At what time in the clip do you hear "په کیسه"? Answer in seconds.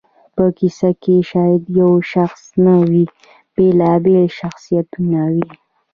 0.35-0.89